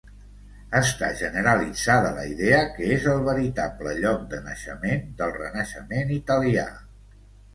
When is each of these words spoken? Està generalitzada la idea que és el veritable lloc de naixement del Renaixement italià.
Està 0.77 1.09
generalitzada 1.17 2.13
la 2.15 2.23
idea 2.29 2.61
que 2.77 2.87
és 2.95 3.05
el 3.11 3.21
veritable 3.27 3.93
lloc 3.99 4.23
de 4.31 4.39
naixement 4.47 5.03
del 5.21 5.35
Renaixement 5.37 6.17
italià. 6.19 6.65